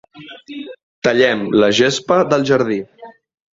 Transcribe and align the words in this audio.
Tallem 1.09 1.45
la 1.65 1.71
gespa 1.83 2.19
del 2.35 2.49
jardí. 2.53 2.83